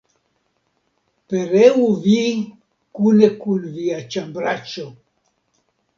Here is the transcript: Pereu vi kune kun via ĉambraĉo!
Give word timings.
Pereu 1.27 1.81
vi 2.05 2.17
kune 2.97 3.29
kun 3.45 3.71
via 3.77 4.03
ĉambraĉo! 4.17 4.87